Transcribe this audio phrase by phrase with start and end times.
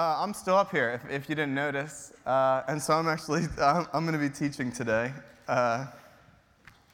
[0.00, 2.14] uh, I'm still up here, if, if you didn't notice.
[2.24, 5.12] Uh, and so I'm actually, I'm, I'm going to be teaching today.
[5.46, 5.86] Uh,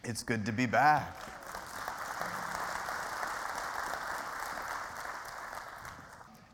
[0.03, 1.17] it's good to be back.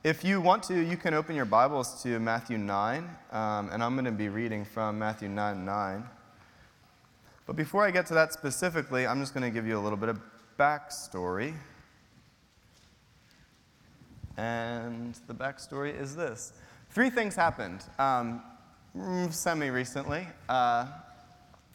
[0.05, 3.95] If you want to, you can open your Bibles to Matthew 9, um, and I'm
[3.95, 6.05] going to be reading from Matthew 9 9.
[7.47, 9.99] But before I get to that specifically, I'm just going to give you a little
[9.99, 10.21] bit of
[10.59, 11.55] backstory.
[14.37, 16.53] And the backstory is this
[16.91, 18.43] three things happened um,
[19.31, 20.87] semi recently, uh,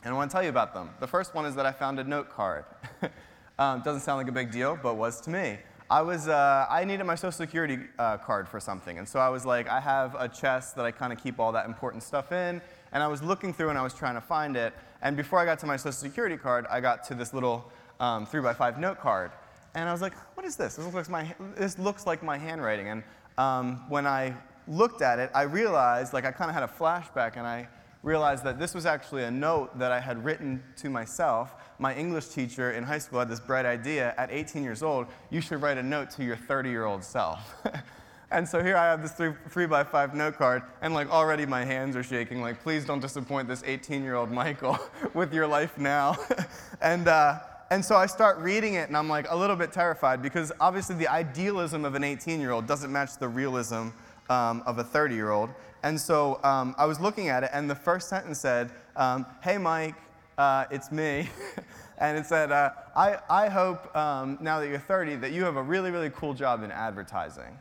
[0.04, 0.90] and I want to tell you about them.
[1.00, 2.66] The first one is that I found a note card.
[3.60, 5.58] um, doesn't sound like a big deal, but was to me.
[5.90, 8.98] I was, uh, I needed my social security uh, card for something.
[8.98, 11.54] And so I was like, I have a chest that I kind of keep all
[11.54, 12.62] that important stuff in.
[12.92, 14.74] And I was looking through and I was trying to find it.
[15.02, 18.26] And before I got to my social security card, I got to this little um,
[18.26, 19.32] three by five note card.
[19.78, 20.76] And I was like, what is this?
[20.76, 22.88] This looks like my, this looks like my handwriting.
[22.88, 23.04] And
[23.38, 24.34] um, when I
[24.68, 27.68] looked at it, I realized, like I kind of had a flashback and I
[28.02, 31.54] realized that this was actually a note that I had written to myself.
[31.78, 35.42] My English teacher in high school had this bright idea at 18 years old, you
[35.42, 37.54] should write a note to your 30 year old self.
[38.32, 41.46] and so here I have this three, three by five note card, and like already
[41.46, 44.80] my hands are shaking, like, please don't disappoint this 18 year old Michael
[45.14, 46.18] with your life now.
[46.82, 47.38] and, uh,
[47.70, 50.96] and so I start reading it, and I'm like a little bit terrified because obviously
[50.96, 53.90] the idealism of an 18 year old doesn't match the realism
[54.30, 55.50] um, of a 30 year old.
[55.84, 59.58] And so um, I was looking at it, and the first sentence said, um, Hey,
[59.58, 59.96] Mike,
[60.38, 61.30] uh, it's me.
[61.98, 65.56] and it said, uh, I, I hope um, now that you're 30 that you have
[65.56, 67.58] a really, really cool job in advertising.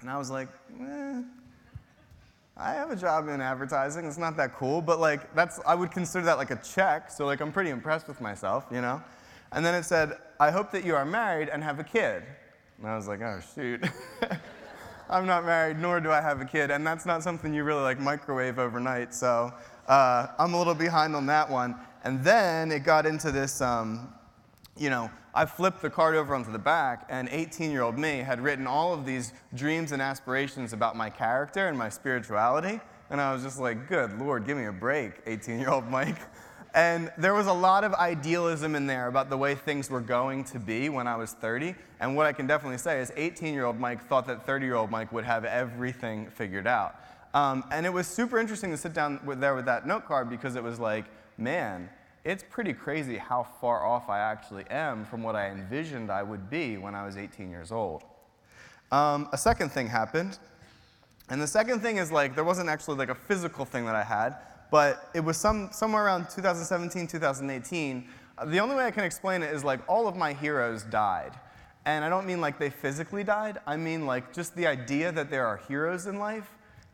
[0.00, 0.48] And I was like,
[0.80, 1.22] eh,
[2.60, 4.04] I have a job in advertising.
[4.04, 7.10] It's not that cool, but like that's I would consider that like a check.
[7.10, 9.00] So like I'm pretty impressed with myself, you know.
[9.52, 12.24] And then it said, I hope that you are married and have a kid.
[12.78, 13.84] And I was like, oh shoot.
[15.10, 17.80] I'm not married, nor do I have a kid, and that's not something you really
[17.80, 19.14] like microwave overnight.
[19.14, 19.54] So
[19.86, 21.76] uh, I'm a little behind on that one.
[22.04, 24.12] And then it got into this, um,
[24.78, 28.18] you know, I flipped the card over onto the back, and 18 year old me
[28.18, 32.80] had written all of these dreams and aspirations about my character and my spirituality.
[33.10, 36.18] And I was just like, good Lord, give me a break, 18 year old Mike.
[36.74, 40.44] And there was a lot of idealism in there about the way things were going
[40.44, 41.74] to be when I was 30.
[41.98, 44.74] And what I can definitely say is 18 year old Mike thought that 30 year
[44.74, 46.96] old Mike would have everything figured out.
[47.34, 50.28] Um, and it was super interesting to sit down with, there with that note card
[50.30, 51.06] because it was like,
[51.36, 51.88] man,
[52.24, 56.50] it's pretty crazy how far off I actually am from what I envisioned I would
[56.50, 58.04] be when I was 18 years old.
[58.90, 60.38] Um, a second thing happened.
[61.30, 64.02] And the second thing is like, there wasn't actually like a physical thing that I
[64.02, 64.36] had,
[64.70, 68.08] but it was some, somewhere around 2017, 2018.
[68.46, 71.32] The only way I can explain it is like all of my heroes died.
[71.84, 75.30] And I don't mean like they physically died, I mean like just the idea that
[75.30, 76.50] there are heroes in life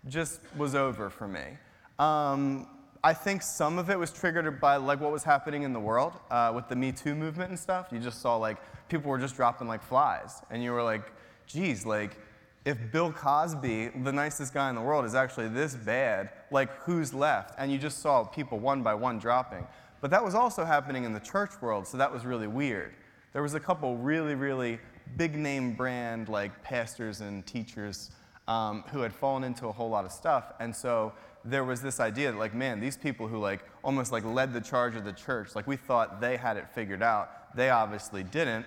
[0.09, 1.59] just was over for me.
[1.99, 2.67] Um,
[3.05, 6.15] I think some of it was triggered by like what was happening in the world
[6.31, 7.89] uh, with the Me Too movement and stuff.
[7.93, 8.57] You just saw like
[8.89, 11.13] people were just dropping like flies, and you were like,
[11.47, 12.17] geez, like
[12.65, 17.13] if Bill Cosby, the nicest guy in the world, is actually this bad, like who's
[17.13, 17.55] left?
[17.59, 19.67] And you just saw people one by one dropping.
[20.01, 22.95] But that was also happening in the church world, so that was really weird.
[23.35, 24.79] There was a couple really, really
[25.19, 28.13] big name brand like pastors and teachers
[28.49, 31.13] um, who had fallen into a whole lot of stuff, and so
[31.45, 34.61] there was this idea that like, man, these people who like almost like led the
[34.61, 38.67] charge of the church, like we thought they had it figured out, they obviously didn't.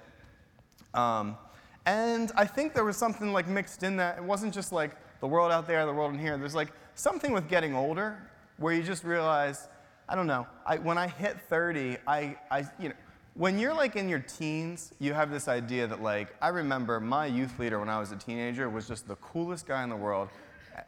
[0.94, 1.38] Um,
[1.86, 4.18] and I think there was something like mixed in that.
[4.18, 6.38] It wasn't just like the world out there, the world in here.
[6.38, 8.18] There's like something with getting older
[8.58, 9.70] where you just realize,
[10.10, 12.96] I don't know, I, when I hit 30, I, I, you know,
[13.34, 17.28] when you're like in your teens, you have this idea that like, I remember my
[17.28, 20.30] youth leader when I was a teenager was just the coolest guy in the world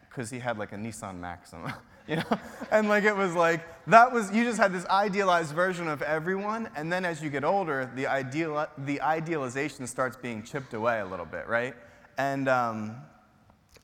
[0.10, 1.78] because he had like a Nissan Maxima.
[2.08, 2.40] you know?
[2.72, 6.70] And like it was like, that was, you just had this idealized version of everyone,
[6.76, 11.06] and then as you get older, the, ideal, the idealization starts being chipped away a
[11.06, 11.76] little bit, right?
[12.18, 12.96] And, um,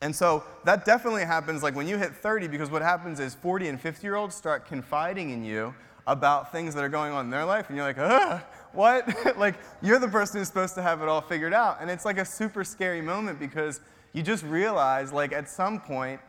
[0.02, 3.68] and so that definitely happens like when you hit 30, because what happens is 40
[3.68, 5.74] and 50 year olds start confiding in you
[6.06, 8.42] about things that are going on in their life, and you're like, Ugh,
[8.72, 9.08] what?
[9.38, 11.78] like, you're the person who's supposed to have it all figured out.
[11.80, 13.80] And it's like a super scary moment because
[14.16, 16.22] you just realize, like, at some point,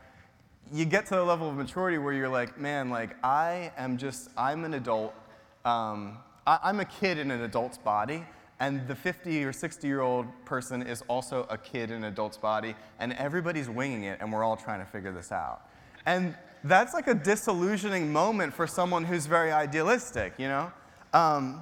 [0.73, 4.29] you get to the level of maturity where you're like, man, like, I am just,
[4.35, 5.13] I'm an adult.
[5.63, 8.25] Um, I, I'm a kid in an adult's body,
[8.59, 12.35] and the 50 or 60 year old person is also a kid in an adult's
[12.35, 15.61] body, and everybody's winging it, and we're all trying to figure this out.
[16.05, 16.35] And
[16.65, 20.73] that's like a disillusioning moment for someone who's very idealistic, you know?
[21.13, 21.61] Um,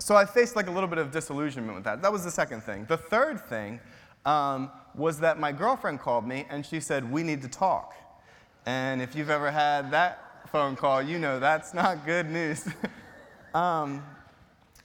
[0.00, 2.02] so I faced like a little bit of disillusionment with that.
[2.02, 2.84] That was the second thing.
[2.86, 3.78] The third thing
[4.26, 7.94] um, was that my girlfriend called me and she said, We need to talk.
[8.64, 12.66] And if you've ever had that phone call, you know that's not good news.
[13.54, 14.02] um,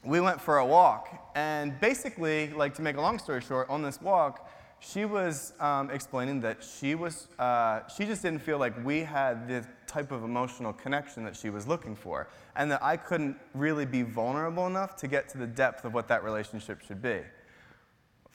[0.03, 3.83] we went for a walk, and basically, like to make a long story short, on
[3.83, 4.49] this walk,
[4.79, 9.47] she was um, explaining that she was uh, she just didn't feel like we had
[9.47, 13.85] the type of emotional connection that she was looking for and that i couldn't really
[13.85, 17.19] be vulnerable enough to get to the depth of what that relationship should be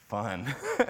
[0.09, 0.55] fun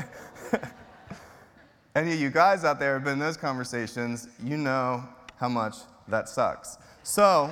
[1.95, 5.05] any of you guys out there have been in those conversations you know
[5.37, 5.77] how much
[6.09, 7.51] that sucks so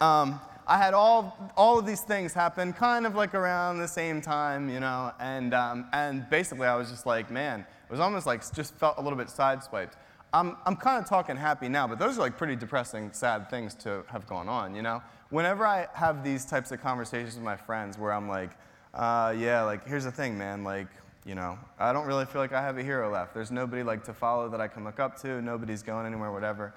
[0.00, 4.20] um, I had all, all of these things happen kind of like around the same
[4.20, 8.26] time, you know, and, um, and basically I was just like, man, it was almost
[8.26, 9.92] like just felt a little bit sideswiped.
[10.34, 13.74] I'm, I'm kind of talking happy now, but those are like pretty depressing, sad things
[13.76, 15.02] to have gone on, you know?
[15.30, 18.50] Whenever I have these types of conversations with my friends where I'm like,
[18.94, 20.88] uh, yeah, like, here's the thing, man, like,
[21.24, 23.34] you know, I don't really feel like I have a hero left.
[23.34, 26.74] There's nobody like to follow that I can look up to, nobody's going anywhere, whatever.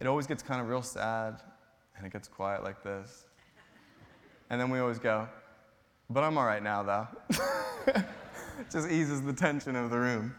[0.00, 1.42] It always gets kind of real sad
[1.96, 3.26] and it gets quiet like this.
[4.50, 5.28] And then we always go,
[6.10, 7.08] but I'm all right now, though.
[8.72, 10.34] Just eases the tension of the room.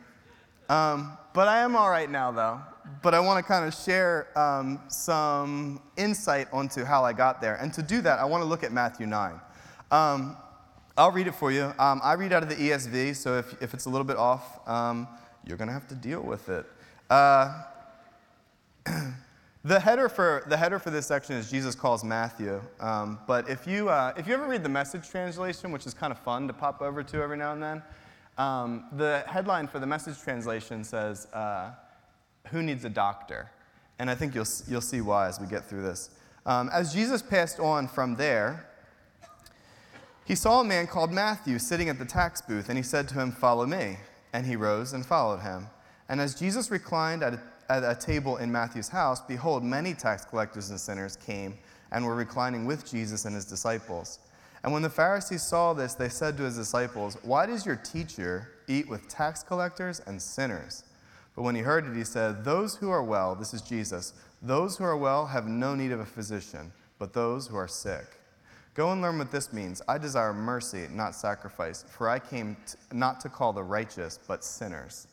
[0.69, 2.61] Um, but I am all right now, though.
[3.01, 7.55] But I want to kind of share um, some insight onto how I got there.
[7.55, 9.39] And to do that, I want to look at Matthew 9.
[9.91, 10.37] Um,
[10.97, 11.73] I'll read it for you.
[11.77, 14.67] Um, I read out of the ESV, so if, if it's a little bit off,
[14.67, 15.07] um,
[15.45, 16.65] you're going to have to deal with it.
[17.09, 17.63] Uh,
[19.65, 22.61] The header, for, the header for this section is Jesus calls Matthew.
[22.79, 26.11] Um, but if you, uh, if you ever read the message translation, which is kind
[26.11, 27.83] of fun to pop over to every now and then,
[28.37, 31.71] um, the headline for the message translation says, uh,
[32.49, 33.49] Who needs a doctor?
[33.97, 36.11] And I think you'll, you'll see why as we get through this.
[36.45, 38.69] Um, as Jesus passed on from there,
[40.25, 43.15] he saw a man called Matthew sitting at the tax booth, and he said to
[43.15, 43.97] him, Follow me.
[44.33, 45.67] And he rose and followed him.
[46.09, 47.39] And as Jesus reclined at a
[47.69, 51.57] at a table in Matthew's house, behold, many tax collectors and sinners came
[51.91, 54.19] and were reclining with Jesus and his disciples.
[54.63, 58.49] And when the Pharisees saw this, they said to his disciples, Why does your teacher
[58.67, 60.83] eat with tax collectors and sinners?
[61.35, 64.77] But when he heard it, he said, Those who are well, this is Jesus, those
[64.77, 68.05] who are well have no need of a physician, but those who are sick.
[68.75, 69.81] Go and learn what this means.
[69.87, 74.43] I desire mercy, not sacrifice, for I came t- not to call the righteous, but
[74.43, 75.07] sinners.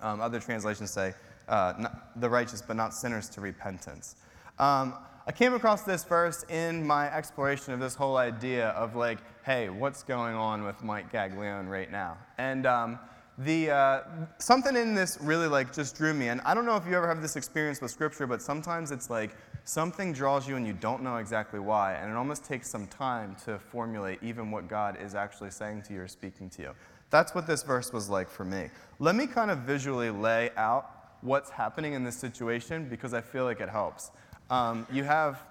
[0.00, 1.14] Um, other translations say,
[1.48, 4.16] uh, not, the righteous, but not sinners to repentance.
[4.58, 4.94] Um,
[5.28, 9.68] I came across this verse in my exploration of this whole idea of like, hey,
[9.68, 12.18] what's going on with Mike Guaglione right now?
[12.38, 12.98] And um,
[13.38, 14.00] the uh,
[14.38, 16.28] something in this really like just drew me.
[16.28, 19.08] And I don't know if you ever have this experience with Scripture, but sometimes it's
[19.08, 22.86] like something draws you and you don't know exactly why, and it almost takes some
[22.86, 26.70] time to formulate even what God is actually saying to you or speaking to you.
[27.10, 28.70] That's what this verse was like for me.
[28.98, 33.44] Let me kind of visually lay out what's happening in this situation because I feel
[33.44, 34.10] like it helps.
[34.50, 35.42] Um, you have,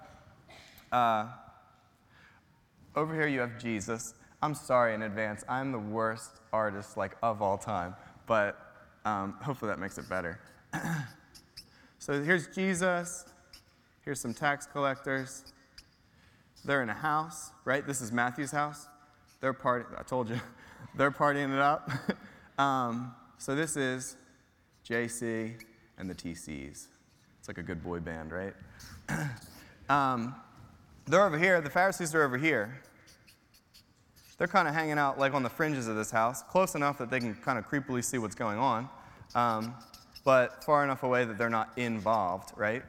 [0.90, 1.28] uh,
[2.94, 4.14] over here, you have Jesus.
[4.42, 5.44] I'm sorry in advance.
[5.48, 7.94] I'm the worst artist, like, of all time,
[8.26, 8.58] but
[9.04, 10.40] um, hopefully that makes it better.
[11.98, 13.24] so here's Jesus.
[14.04, 15.52] Here's some tax collectors.
[16.64, 17.86] They're in a house, right?
[17.86, 18.88] This is Matthew's house.
[19.40, 20.40] They're partying, I told you,
[20.96, 21.90] they're partying it up.
[22.58, 24.16] um, so this is
[24.88, 25.54] JC,
[25.98, 26.88] and the TCs.
[27.38, 28.54] It's like a good boy band, right?
[29.88, 30.34] um,
[31.06, 31.60] they're over here.
[31.60, 32.82] The Pharisees are over here.
[34.38, 37.10] They're kind of hanging out like on the fringes of this house, close enough that
[37.10, 38.88] they can kind of creepily see what's going on,
[39.34, 39.74] um,
[40.24, 42.82] but far enough away that they're not involved, right?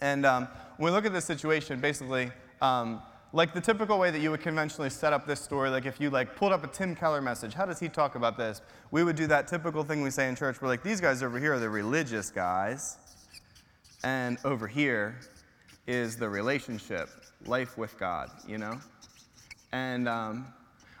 [0.00, 3.02] And um, when we look at this situation, basically, um,
[3.32, 6.08] like the typical way that you would conventionally set up this story, like if you
[6.08, 8.62] like pulled up a Tim Keller message, how does he talk about this?
[8.90, 10.62] We would do that typical thing we say in church.
[10.62, 12.96] We're like, these guys over here are the religious guys,
[14.02, 15.18] and over here
[15.86, 17.10] is the relationship,
[17.46, 18.78] life with God, you know?
[19.72, 20.46] And um,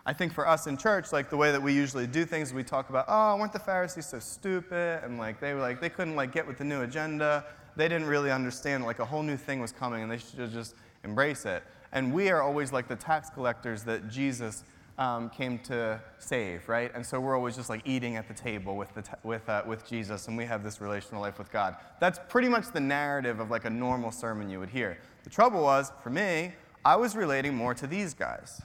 [0.04, 2.62] I think for us in church, like the way that we usually do things, we
[2.62, 5.02] talk about, oh, weren't the Pharisees so stupid?
[5.04, 7.44] And like they were like, they couldn't like get with the new agenda.
[7.78, 10.74] They didn't really understand like a whole new thing was coming and they should just
[11.04, 11.62] embrace it.
[11.92, 14.64] And we are always like the tax collectors that Jesus
[14.98, 16.90] um, came to save, right?
[16.92, 19.88] And so we're always just like eating at the table with, the with, uh, with
[19.88, 21.76] Jesus, and we have this relational life with God.
[22.00, 24.98] That's pretty much the narrative of like a normal sermon you would hear.
[25.22, 26.54] The trouble was, for me,
[26.84, 28.60] I was relating more to these guys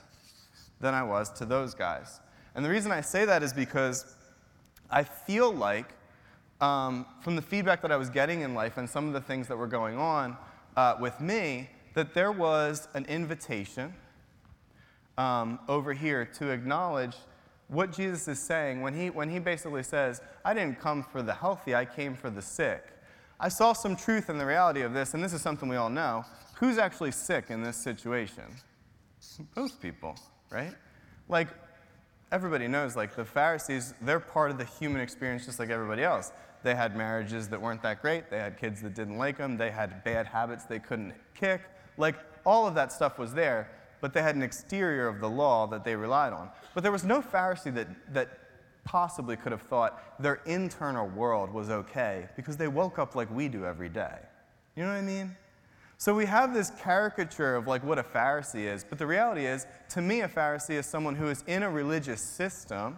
[0.81, 2.19] than I was to those guys.
[2.55, 4.15] And the reason I say that is because
[4.89, 5.93] I feel like,
[6.63, 9.49] um, from the feedback that I was getting in life and some of the things
[9.49, 10.37] that were going on
[10.77, 13.93] uh, with me, that there was an invitation
[15.17, 17.17] um, over here to acknowledge
[17.67, 21.33] what Jesus is saying when he, when he basically says, I didn't come for the
[21.33, 22.93] healthy, I came for the sick.
[23.41, 25.89] I saw some truth in the reality of this, and this is something we all
[25.89, 26.23] know.
[26.55, 28.45] Who's actually sick in this situation?
[29.53, 30.15] Both people,
[30.49, 30.73] right?
[31.27, 31.49] Like,
[32.31, 36.31] everybody knows, like, the Pharisees, they're part of the human experience just like everybody else.
[36.63, 39.71] They had marriages that weren't that great, they had kids that didn't like them, they
[39.71, 41.61] had bad habits they couldn't kick.
[41.97, 42.15] Like,
[42.45, 43.69] all of that stuff was there,
[44.01, 46.49] but they had an exterior of the law that they relied on.
[46.73, 48.39] But there was no Pharisee that, that
[48.83, 53.47] possibly could have thought their internal world was okay because they woke up like we
[53.47, 54.17] do every day.
[54.75, 55.35] You know what I mean?
[55.97, 59.65] So we have this caricature of like what a Pharisee is, but the reality is,
[59.91, 62.97] to me, a Pharisee is someone who is in a religious system,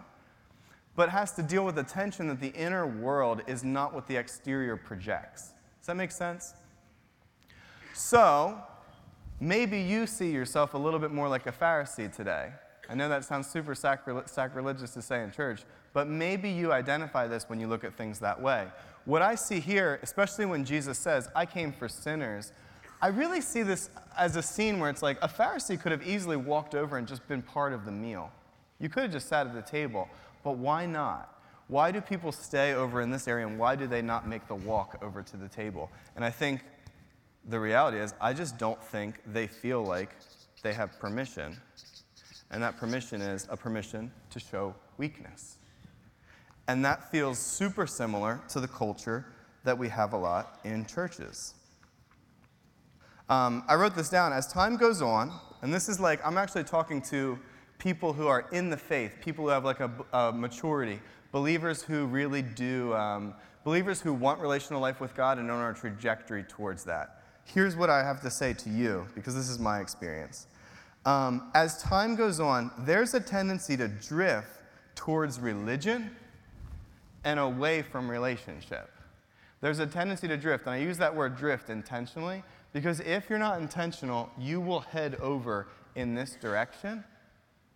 [0.96, 4.16] but has to deal with the tension that the inner world is not what the
[4.16, 5.52] exterior projects.
[5.78, 6.54] Does that make sense?
[7.94, 8.58] So,
[9.38, 12.50] maybe you see yourself a little bit more like a Pharisee today.
[12.88, 17.48] I know that sounds super sacrilegious to say in church, but maybe you identify this
[17.48, 18.68] when you look at things that way.
[19.04, 22.52] What I see here, especially when Jesus says, I came for sinners,
[23.00, 26.36] I really see this as a scene where it's like a Pharisee could have easily
[26.36, 28.30] walked over and just been part of the meal.
[28.78, 30.08] You could have just sat at the table,
[30.46, 31.42] but why not?
[31.66, 34.54] Why do people stay over in this area and why do they not make the
[34.54, 35.90] walk over to the table?
[36.14, 36.60] And I think
[37.48, 40.10] the reality is, I just don't think they feel like
[40.62, 41.56] they have permission.
[42.52, 45.56] And that permission is a permission to show weakness.
[46.68, 49.26] And that feels super similar to the culture
[49.64, 51.54] that we have a lot in churches.
[53.28, 54.32] Um, I wrote this down.
[54.32, 57.36] As time goes on, and this is like, I'm actually talking to
[57.78, 61.00] people who are in the faith, people who have like a, a maturity,
[61.32, 65.72] believers who really do, um, believers who want relational life with God and on our
[65.72, 67.16] trajectory towards that
[67.46, 70.46] here's what I have to say to you, because this is my experience.
[71.06, 74.48] Um, as time goes on, there's a tendency to drift
[74.96, 76.10] towards religion
[77.24, 78.90] and away from relationship.
[79.60, 82.42] There's a tendency to drift, and I use that word drift intentionally
[82.72, 87.04] because if you're not intentional, you will head over in this direction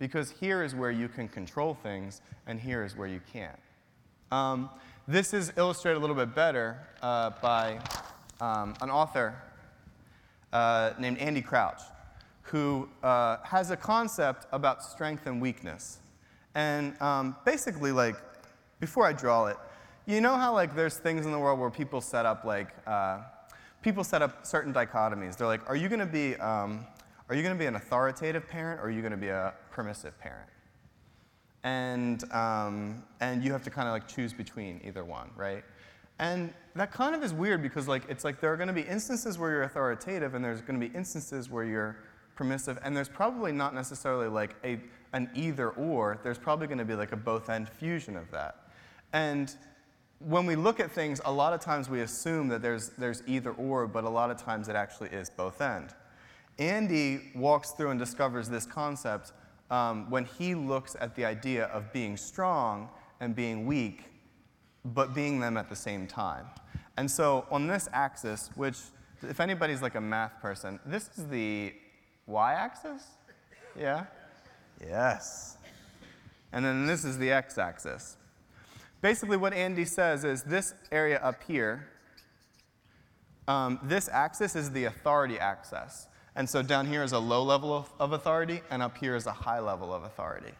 [0.00, 3.58] because here is where you can control things, and here is where you can't.
[4.32, 4.70] Um,
[5.06, 7.78] this is illustrated a little bit better uh, by
[8.40, 9.34] um, an author
[10.52, 11.82] uh, named Andy Crouch,
[12.42, 15.98] who uh, has a concept about strength and weakness.
[16.54, 18.16] And um, basically, like,
[18.80, 19.56] before I draw it,
[20.06, 23.18] you know how like there's things in the world where people set up like uh,
[23.82, 25.36] people set up certain dichotomies.
[25.36, 26.86] They're like, are you going to be um,
[27.30, 29.54] are you going to be an authoritative parent or are you going to be a
[29.70, 30.48] permissive parent?
[31.62, 35.62] And um, and you have to kind of like choose between either one, right?
[36.18, 38.82] And that kind of is weird because like it's like there are going to be
[38.82, 41.96] instances where you're authoritative and there's going to be instances where you're
[42.34, 44.80] permissive and there's probably not necessarily like a,
[45.12, 48.70] an either or there's probably going to be like a both end fusion of that
[49.12, 49.56] and
[50.20, 53.50] when we look at things a lot of times we assume that there's, there's either
[53.52, 55.92] or but a lot of times it actually is both end
[56.60, 59.32] andy walks through and discovers this concept
[59.70, 62.88] um, when he looks at the idea of being strong
[63.20, 64.10] and being weak
[64.84, 66.46] but being them at the same time.
[66.96, 68.78] And so on this axis, which,
[69.22, 71.74] if anybody's like a math person, this is the
[72.26, 73.02] y axis?
[73.78, 74.04] Yeah?
[74.80, 75.56] Yes.
[76.52, 78.16] And then this is the x axis.
[79.02, 81.88] Basically, what Andy says is this area up here,
[83.48, 86.06] um, this axis is the authority axis.
[86.40, 89.26] And so down here is a low level of, of authority, and up here is
[89.26, 90.52] a high level of authority.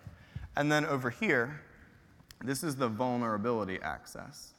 [0.54, 1.62] And then over here,
[2.44, 4.52] this is the vulnerability axis.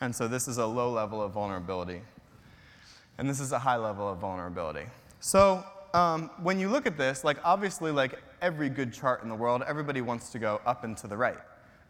[0.00, 2.00] And so this is a low level of vulnerability.
[3.18, 4.86] And this is a high level of vulnerability.
[5.20, 9.34] So um, when you look at this, like obviously, like every good chart in the
[9.34, 11.40] world, everybody wants to go up and to the right.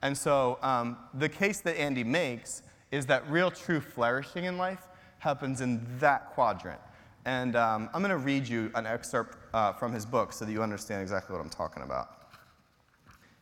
[0.03, 4.85] And so um, the case that Andy makes is that real true flourishing in life
[5.21, 6.81] happens in that quadrant.
[7.25, 10.53] And um, I'm going to read you an excerpt uh, from his book so that
[10.53, 12.25] you understand exactly what I'm talking about.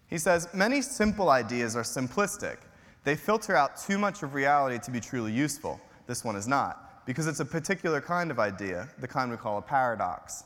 [0.06, 2.58] He says, Many simple ideas are simplistic.
[3.04, 5.80] They filter out too much of reality to be truly useful.
[6.06, 9.58] This one is not, because it's a particular kind of idea, the kind we call
[9.58, 10.44] a paradox.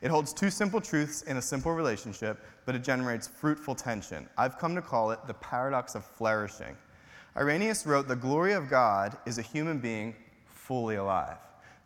[0.00, 4.28] It holds two simple truths in a simple relationship, but it generates fruitful tension.
[4.36, 6.76] I've come to call it the paradox of flourishing.
[7.36, 11.38] Irenaeus wrote, The glory of God is a human being fully alive.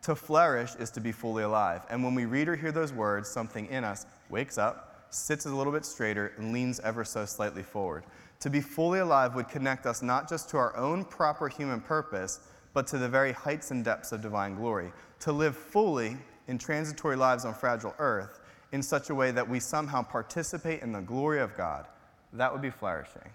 [0.07, 1.83] To flourish is to be fully alive.
[1.91, 5.49] And when we read or hear those words, something in us wakes up sits a
[5.53, 8.05] little bit straighter, and leans ever so slightly forward.
[8.39, 12.39] To be fully alive would connect us not just to our own proper human purpose,
[12.73, 14.93] but to the very heights and depths of divine glory.
[15.21, 18.39] To live fully in transitory lives on fragile earth
[18.71, 21.85] in such a way that we somehow participate in the glory of God,
[22.33, 23.29] that would be flourishing.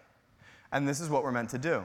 [0.72, 1.84] And this is what we're meant to do.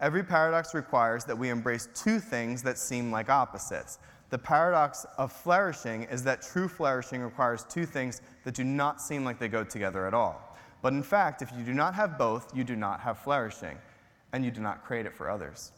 [0.00, 3.98] Every paradox requires that we embrace two things that seem like opposites.
[4.30, 9.24] The paradox of flourishing is that true flourishing requires two things that do not seem
[9.24, 10.56] like they go together at all.
[10.82, 13.78] But in fact, if you do not have both, you do not have flourishing,
[14.32, 15.72] and you do not create it for others.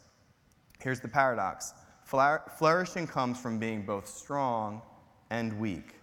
[0.81, 4.83] Here's the paradox flourishing comes from being both strong
[5.31, 5.95] and weak.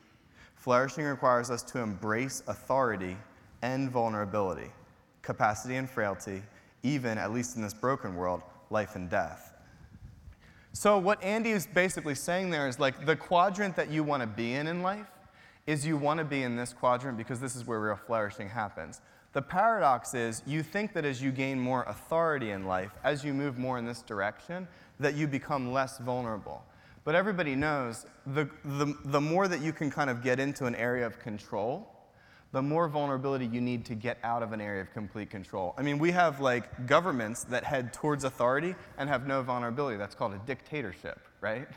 [0.56, 3.18] Flourishing requires us to embrace authority
[3.62, 4.72] and vulnerability,
[5.22, 6.42] capacity and frailty,
[6.84, 9.47] even, at least in this broken world, life and death.
[10.78, 14.28] So, what Andy is basically saying there is like the quadrant that you want to
[14.28, 15.08] be in in life
[15.66, 19.02] is you want to be in this quadrant because this is where real flourishing happens.
[19.34, 23.34] The paradox is you think that as you gain more authority in life, as you
[23.34, 24.68] move more in this direction,
[25.00, 26.64] that you become less vulnerable.
[27.06, 30.76] But everybody knows the, the, the more that you can kind of get into an
[30.76, 31.92] area of control,
[32.58, 35.76] the more vulnerability you need to get out of an area of complete control.
[35.78, 39.96] I mean, we have like governments that head towards authority and have no vulnerability.
[39.96, 41.68] That's called a dictatorship, right?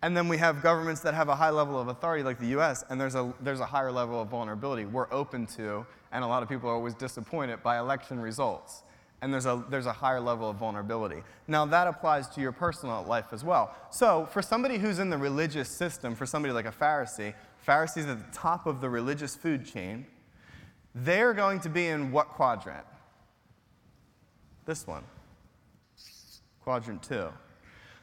[0.00, 2.82] And then we have governments that have a high level of authority, like the US,
[2.88, 6.42] and there's a, there's a higher level of vulnerability we're open to, and a lot
[6.42, 8.84] of people are always disappointed by election results.
[9.20, 11.22] And there's a, there's a higher level of vulnerability.
[11.46, 13.76] Now, that applies to your personal life as well.
[13.90, 18.18] So, for somebody who's in the religious system, for somebody like a Pharisee, Pharisees at
[18.18, 20.06] the top of the religious food chain,
[20.94, 22.84] they're going to be in what quadrant?
[24.66, 25.04] This one,
[26.62, 27.28] quadrant two.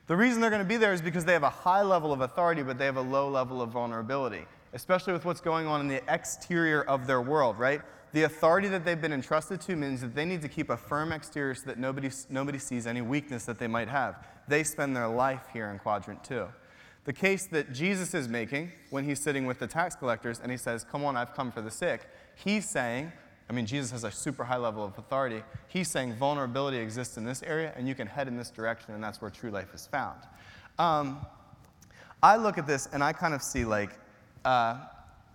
[0.07, 2.21] The reason they're going to be there is because they have a high level of
[2.21, 5.87] authority, but they have a low level of vulnerability, especially with what's going on in
[5.87, 7.81] the exterior of their world, right?
[8.13, 11.11] The authority that they've been entrusted to means that they need to keep a firm
[11.11, 14.25] exterior so that nobody, nobody sees any weakness that they might have.
[14.47, 16.47] They spend their life here in quadrant two.
[17.07, 20.57] The case that Jesus is making when he's sitting with the tax collectors and he
[20.57, 22.01] says, Come on, I've come for the sick,
[22.35, 23.13] he's saying,
[23.49, 25.41] I mean, Jesus has a super high level of authority.
[25.69, 29.01] He's saying vulnerability exists in this area and you can head in this direction, and
[29.01, 30.19] that's where true life is found.
[30.77, 31.25] Um,
[32.21, 33.91] I look at this and I kind of see like
[34.43, 34.81] uh,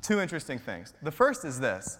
[0.02, 0.92] two interesting things.
[1.02, 1.96] The first is this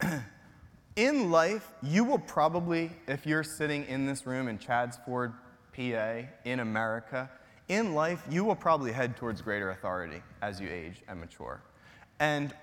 [0.96, 5.34] in life, you will probably, if you're sitting in this room in Chadds Ford,
[5.76, 7.28] PA, in America,
[7.68, 11.60] in life, you will probably head towards greater authority as you age and mature.
[12.20, 12.54] And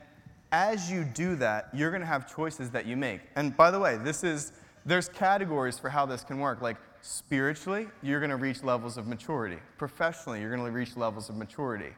[0.52, 3.22] as you do that, you're going to have choices that you make.
[3.36, 4.54] And by the way, this is
[4.86, 6.62] there's categories for how this can work.
[6.62, 9.58] Like spiritually, you're going to reach levels of maturity.
[9.78, 11.94] Professionally, you're going to reach levels of maturity.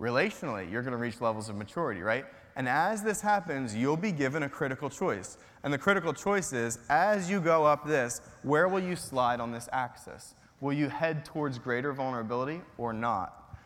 [0.00, 2.24] Relationally, you're going to reach levels of maturity, right?
[2.56, 5.38] And as this happens, you'll be given a critical choice.
[5.62, 9.52] And the critical choice is as you go up this, where will you slide on
[9.52, 10.34] this axis?
[10.60, 13.58] Will you head towards greater vulnerability or not?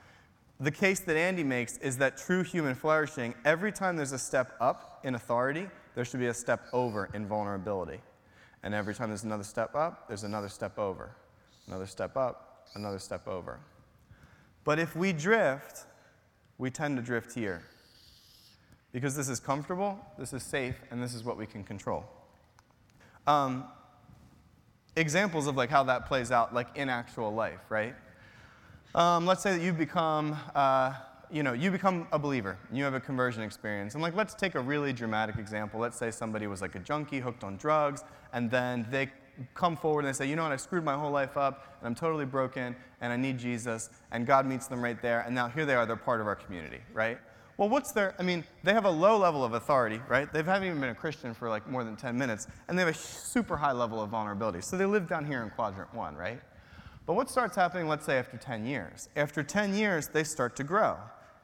[0.60, 4.54] The case that Andy makes is that true human flourishing, every time there's a step
[4.60, 8.00] up in authority, there should be a step over in vulnerability.
[8.62, 11.10] And every time there's another step up, there's another step over.
[11.66, 13.58] Another step up, another step over.
[14.64, 15.84] But if we drift,
[16.58, 17.62] we tend to drift here.
[18.92, 22.04] Because this is comfortable, this is safe, and this is what we can control.
[23.26, 23.64] Um,
[24.96, 27.94] examples of like how that plays out like in actual life, right?
[28.94, 30.94] Um, let's say that you become, uh,
[31.30, 32.56] you know, you become a believer.
[32.72, 33.94] You have a conversion experience.
[33.94, 35.80] And like, let's take a really dramatic example.
[35.80, 39.10] Let's say somebody was like a junkie, hooked on drugs, and then they
[39.54, 41.88] come forward and they say, you know what, I screwed my whole life up, and
[41.88, 45.48] I'm totally broken, and I need Jesus, and God meets them right there, and now
[45.48, 47.18] here they are, they're part of our community, right?
[47.56, 50.32] Well, what's their, I mean, they have a low level of authority, right?
[50.32, 52.94] They haven't even been a Christian for like more than 10 minutes, and they have
[52.94, 54.60] a super high level of vulnerability.
[54.60, 56.40] So they live down here in quadrant one, right?
[57.06, 59.08] But what starts happening, let's say, after 10 years?
[59.14, 60.96] After 10 years, they start to grow.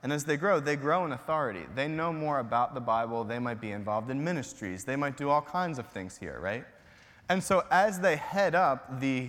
[0.03, 1.67] And as they grow, they grow in authority.
[1.75, 3.23] They know more about the Bible.
[3.23, 4.85] They might be involved in ministries.
[4.85, 6.65] They might do all kinds of things here, right?
[7.29, 9.29] And so as they head up the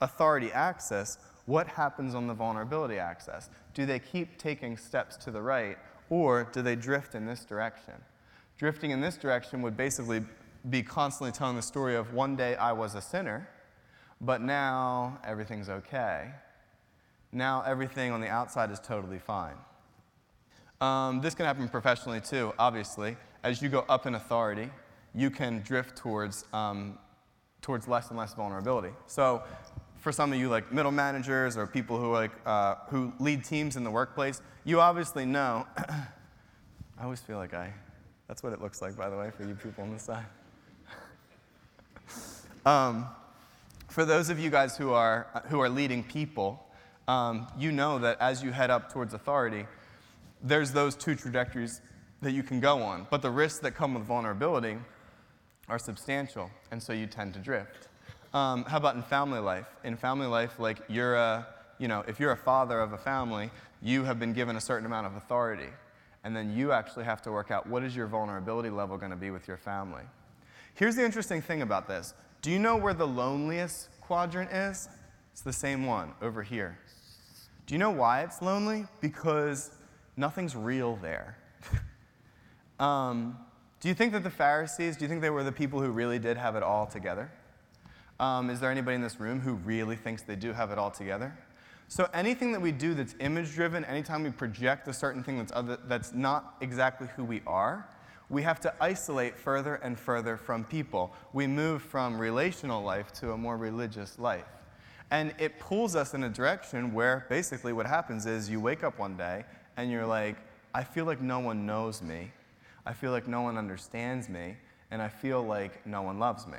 [0.00, 3.48] authority axis, what happens on the vulnerability axis?
[3.72, 5.78] Do they keep taking steps to the right
[6.10, 7.94] or do they drift in this direction?
[8.58, 10.22] Drifting in this direction would basically
[10.70, 13.48] be constantly telling the story of one day I was a sinner,
[14.20, 16.30] but now everything's okay.
[17.32, 19.54] Now everything on the outside is totally fine.
[20.80, 23.16] Um, this can happen professionally too, obviously.
[23.42, 24.70] As you go up in authority,
[25.14, 26.98] you can drift towards, um,
[27.62, 28.90] towards less and less vulnerability.
[29.06, 29.42] So,
[30.00, 33.76] for some of you, like middle managers or people who, like, uh, who lead teams
[33.76, 35.66] in the workplace, you obviously know.
[35.76, 37.72] I always feel like I,
[38.26, 40.26] that's what it looks like, by the way, for you people on the side.
[42.66, 43.06] um,
[43.88, 46.64] for those of you guys who are, who are leading people,
[47.08, 49.66] um, you know that as you head up towards authority,
[50.42, 51.80] there's those two trajectories
[52.20, 54.76] that you can go on, but the risks that come with vulnerability
[55.68, 57.87] are substantial, and so you tend to drift.
[58.34, 59.66] Um, how about in family life?
[59.84, 61.46] In family life, like you're a,
[61.78, 64.86] you know, if you're a father of a family, you have been given a certain
[64.86, 65.70] amount of authority,
[66.24, 69.16] and then you actually have to work out what is your vulnerability level going to
[69.16, 70.02] be with your family.
[70.74, 72.14] Here's the interesting thing about this.
[72.42, 74.88] Do you know where the loneliest quadrant is?
[75.32, 76.78] It's the same one over here.
[77.66, 78.86] Do you know why it's lonely?
[79.00, 79.70] Because
[80.16, 81.36] nothing's real there.
[82.78, 83.38] um,
[83.80, 86.18] do you think that the Pharisees, do you think they were the people who really
[86.18, 87.30] did have it all together?
[88.20, 90.90] Um, is there anybody in this room who really thinks they do have it all
[90.90, 91.36] together?
[91.86, 95.52] So anything that we do that's image driven, anytime we project a certain thing that's,
[95.52, 97.88] other, that's not exactly who we are,
[98.28, 101.14] we have to isolate further and further from people.
[101.32, 104.44] We move from relational life to a more religious life.
[105.10, 108.98] And it pulls us in a direction where basically what happens is you wake up
[108.98, 109.44] one day
[109.78, 110.36] and you're like,
[110.74, 112.32] I feel like no one knows me.
[112.84, 114.56] I feel like no one understands me.
[114.90, 116.58] And I feel like no one loves me.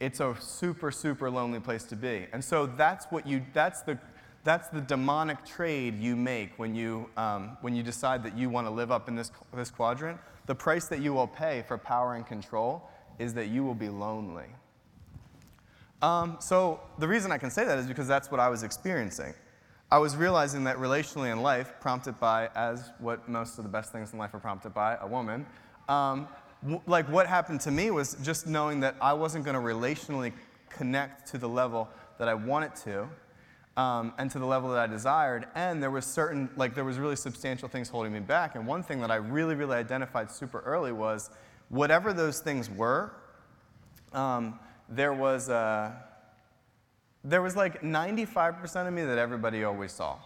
[0.00, 2.26] It's a super, super lonely place to be.
[2.32, 3.98] And so that's what you, that's the,
[4.44, 8.66] that's the demonic trade you make when you, um, when you decide that you want
[8.66, 10.18] to live up in this, this quadrant.
[10.46, 13.88] The price that you will pay for power and control is that you will be
[13.88, 14.46] lonely.
[16.00, 19.34] Um, so the reason I can say that is because that's what I was experiencing.
[19.90, 23.90] I was realizing that relationally in life, prompted by, as what most of the best
[23.90, 25.46] things in life are prompted by, a woman,
[25.88, 26.28] um,
[26.86, 30.32] like what happened to me was just knowing that I wasn't going to relationally
[30.70, 33.08] connect to the level that I wanted to.
[33.76, 35.46] Um, and to the level that I desired.
[35.54, 38.56] And there was certain, like, there was really substantial things holding me back.
[38.56, 41.30] And one thing that I really, really identified super early was
[41.68, 43.12] whatever those things were,
[44.12, 45.92] um, there was, uh,
[47.22, 50.16] there was like 95% of me that everybody always saw.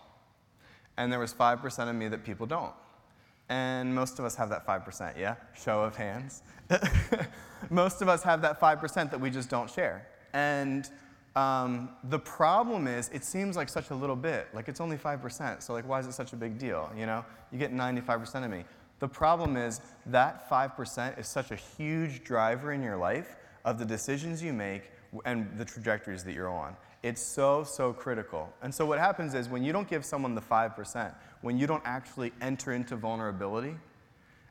[0.97, 2.73] And there was 5% of me that people don't.
[3.53, 5.35] And most of us have that 5%, yeah?
[5.63, 6.43] Show of hands.
[7.71, 10.07] most of us have that 5% that we just don't share.
[10.33, 10.89] And
[11.37, 14.49] um, the problem is, it seems like such a little bit.
[14.55, 16.91] Like it's only 5%, so like why is it such a big deal?
[16.97, 18.65] You know, you get 95% of me.
[19.01, 23.37] The problem is that 5% is such a huge driver in your life
[23.67, 24.85] of the decisions you make
[25.27, 26.75] and the trajectories that you're on.
[27.03, 28.51] It's so, so critical.
[28.63, 31.83] And so, what happens is when you don't give someone the 5%, when you don't
[31.85, 33.75] actually enter into vulnerability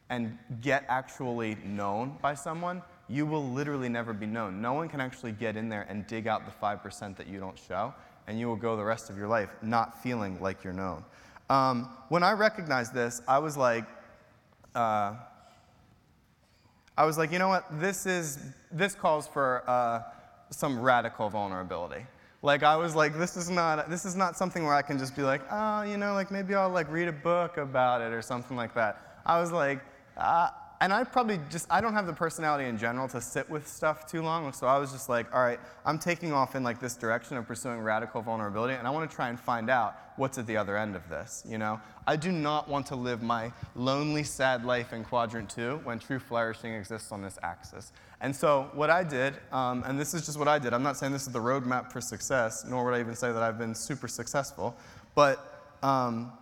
[0.09, 4.61] and get actually known by someone, you will literally never be known.
[4.61, 7.57] No one can actually get in there and dig out the 5% that you don't
[7.57, 7.93] show,
[8.27, 11.03] and you will go the rest of your life not feeling like you're known.
[11.49, 13.85] Um, when I recognized this, I was like,
[14.75, 15.15] uh,
[16.97, 17.65] I was like, you know what?
[17.79, 18.39] This is
[18.71, 20.01] this calls for uh,
[20.49, 22.05] some radical vulnerability.
[22.43, 25.15] Like I was like, this is not this is not something where I can just
[25.15, 28.21] be like, oh, you know, like maybe I'll like read a book about it or
[28.21, 29.21] something like that.
[29.25, 29.81] I was like,
[30.17, 30.49] uh,
[30.81, 34.07] and I probably just, I don't have the personality in general to sit with stuff
[34.07, 34.51] too long.
[34.51, 37.45] So I was just like, all right, I'm taking off in like this direction of
[37.47, 40.75] pursuing radical vulnerability, and I want to try and find out what's at the other
[40.75, 41.43] end of this.
[41.47, 45.79] You know, I do not want to live my lonely, sad life in quadrant two
[45.83, 47.93] when true flourishing exists on this axis.
[48.19, 50.73] And so what I did, um, and this is just what I did.
[50.73, 53.43] I'm not saying this is the roadmap for success, nor would I even say that
[53.43, 54.75] I've been super successful,
[55.13, 55.47] but.
[55.83, 56.33] Um,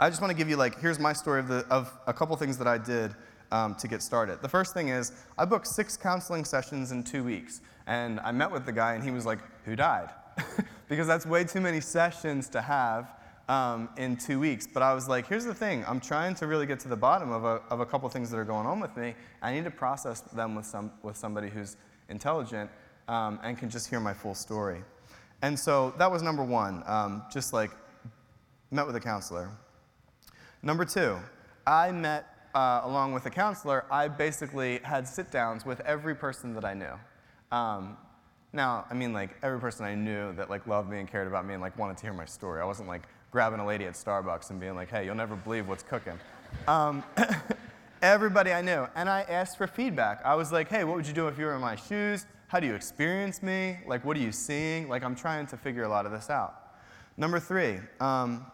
[0.00, 2.36] I just want to give you like here's my story of, the, of a couple
[2.36, 3.16] things that I did
[3.52, 4.42] um, to get started.
[4.42, 7.60] The first thing is, I booked six counseling sessions in two weeks.
[7.86, 10.10] And I met with the guy, and he was like, Who died?
[10.88, 13.10] because that's way too many sessions to have
[13.48, 14.66] um, in two weeks.
[14.66, 17.32] But I was like, Here's the thing I'm trying to really get to the bottom
[17.32, 19.14] of a, of a couple things that are going on with me.
[19.40, 21.76] I need to process them with, some, with somebody who's
[22.10, 22.70] intelligent
[23.08, 24.82] um, and can just hear my full story.
[25.40, 27.70] And so that was number one, um, just like
[28.70, 29.50] met with a counselor.
[30.62, 31.16] Number two,
[31.66, 32.26] I met
[32.58, 36.74] uh, along with a counselor, I basically had sit downs with every person that I
[36.74, 36.94] knew.
[37.52, 37.96] Um,
[38.52, 41.46] now, I mean, like every person I knew that like loved me and cared about
[41.46, 42.60] me and like wanted to hear my story.
[42.60, 45.68] I wasn't like grabbing a lady at Starbucks and being like, "Hey, you'll never believe
[45.68, 46.18] what's cooking."
[46.66, 47.04] Um,
[48.02, 50.20] everybody I knew, and I asked for feedback.
[50.24, 52.26] I was like, "Hey, what would you do if you were in my shoes?
[52.48, 53.78] How do you experience me?
[53.86, 54.88] Like, what are you seeing?
[54.88, 56.54] Like, I'm trying to figure a lot of this out."
[57.16, 57.78] Number three.
[58.00, 58.46] Um,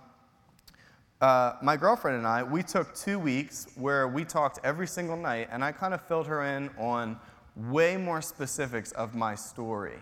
[1.24, 5.48] uh, my girlfriend and I, we took two weeks where we talked every single night,
[5.50, 7.18] and I kind of filled her in on
[7.56, 9.96] way more specifics of my story.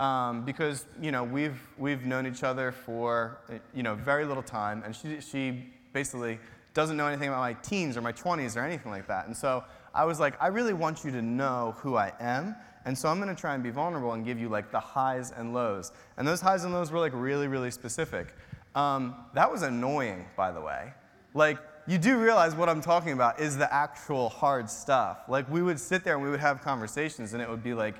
[0.00, 3.40] Um, because, you know, we've, we've known each other for,
[3.74, 6.38] you know, very little time, and she, she basically
[6.72, 9.26] doesn't know anything about my teens or my 20s or anything like that.
[9.26, 12.96] And so I was like, I really want you to know who I am, and
[12.96, 15.52] so I'm going to try and be vulnerable and give you like the highs and
[15.52, 15.92] lows.
[16.16, 18.34] And those highs and lows were like really, really specific.
[18.74, 20.92] Um, that was annoying, by the way.
[21.32, 25.24] Like, you do realize what I'm talking about is the actual hard stuff.
[25.28, 27.96] Like we would sit there and we would have conversations and it would be like,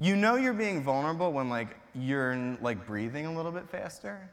[0.00, 4.28] you know you're being vulnerable when like you're like breathing a little bit faster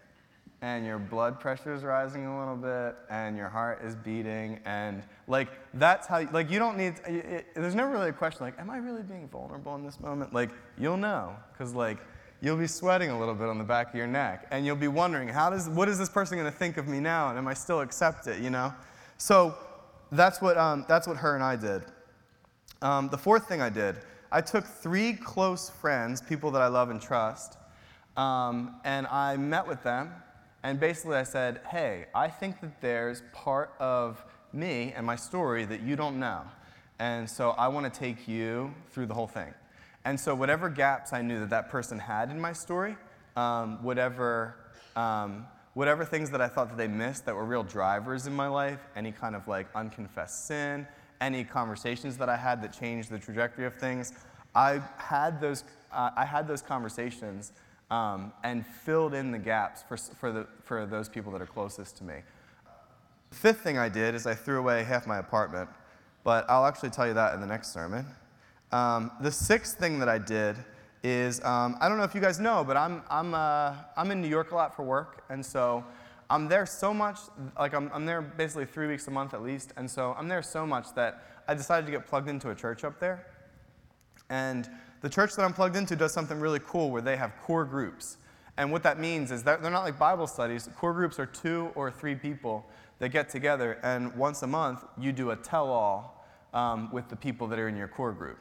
[0.62, 5.04] and your blood pressure is rising a little bit and your heart is beating and
[5.28, 8.60] like that's how like you don't need it, it, there's never really a question like
[8.60, 12.00] am i really being vulnerable in this moment like you'll know because like
[12.42, 14.88] you'll be sweating a little bit on the back of your neck and you'll be
[14.88, 17.48] wondering how does what is this person going to think of me now and am
[17.48, 18.74] i still accept it you know
[19.18, 19.56] so
[20.12, 21.84] that's what um, that's what her and i did
[22.82, 23.98] um, the fourth thing i did
[24.32, 27.58] i took three close friends people that i love and trust
[28.18, 30.12] um, and i met with them
[30.64, 35.64] and basically, I said, hey, I think that there's part of me and my story
[35.66, 36.42] that you don't know.
[37.00, 39.54] And so I want to take you through the whole thing.
[40.10, 42.98] And so, whatever gaps I knew that that person had in my story,
[43.36, 44.56] um, whatever,
[44.96, 45.46] um,
[45.76, 48.80] whatever things that I thought that they missed that were real drivers in my life,
[48.96, 50.88] any kind of like unconfessed sin,
[51.22, 54.14] any conversations that I had that changed the trajectory of things,
[54.56, 57.52] I had those, uh, I had those conversations
[57.92, 61.98] um, and filled in the gaps for, for, the, for those people that are closest
[61.98, 62.16] to me.
[63.30, 65.70] Fifth thing I did is I threw away half my apartment,
[66.24, 68.08] but I'll actually tell you that in the next sermon.
[68.72, 70.56] Um, the sixth thing that I did
[71.04, 74.22] is um, I don't know if you guys know, but I'm, I'm, uh, I'm in
[74.22, 75.84] New York a lot for work, and so
[76.30, 77.18] I'm there so much,
[77.58, 80.44] like I'm, I'm there basically three weeks a month at least, and so I'm there
[80.44, 83.26] so much that I decided to get plugged into a church up there.
[84.30, 84.70] And
[85.02, 88.18] the church that I'm plugged into does something really cool where they have core groups.
[88.58, 90.70] And what that means is that they're not like Bible studies.
[90.76, 92.66] Core groups are two or three people
[93.00, 97.16] that get together, and once a month, you do a tell all um, with the
[97.16, 98.38] people that are in your core group.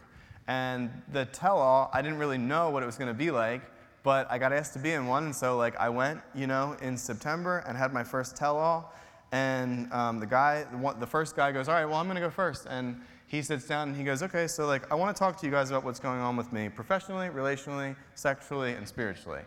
[0.49, 3.63] And the tell all, I didn't really know what it was going to be like,
[4.03, 6.77] but I got asked to be in one, and so like I went, you know,
[6.83, 8.93] in September and had my first tell all.
[9.31, 10.65] And um, the guy,
[10.99, 12.67] the, first guy goes, All right, well, I'm going to go first.
[12.69, 15.47] And he sits down and he goes, okay, so like I want to talk to
[15.47, 19.43] you guys about what's going on with me professionally, relationally, sexually, and spiritually.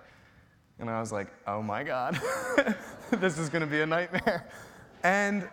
[0.79, 2.19] And I was like, oh my God,
[3.11, 4.47] this is going to be a nightmare.
[5.03, 5.49] And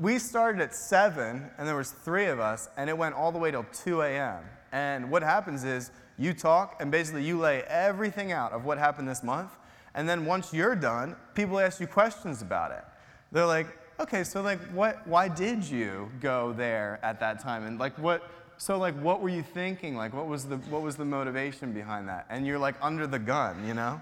[0.00, 3.38] we started at 7, and there was three of us, and it went all the
[3.38, 4.42] way till 2 a.m.
[4.72, 9.08] And what happens is you talk, and basically you lay everything out of what happened
[9.08, 9.52] this month.
[9.94, 12.84] And then once you're done, people ask you questions about it.
[13.32, 13.66] They're like,
[14.00, 17.64] okay, so like what why did you go there at that time?
[17.66, 18.22] And like what
[18.58, 19.96] so like what were you thinking?
[19.96, 22.26] Like what was the what was the motivation behind that?
[22.30, 24.00] And you're like under the gun, you know?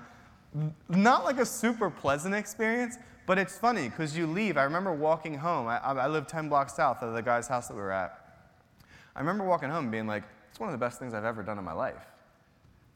[0.89, 4.57] Not like a super pleasant experience, but it's funny because you leave.
[4.57, 5.67] I remember walking home.
[5.67, 8.19] I, I live 10 blocks south of the guy's house that we were at.
[9.15, 10.23] I remember walking home being like,
[10.57, 12.07] it's one of the best things I've ever done in my life.